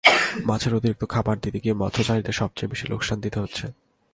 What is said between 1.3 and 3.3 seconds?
দিতে গিয়ে মৎস্যচাষিদের সবচেয়ে বেশি লোকসান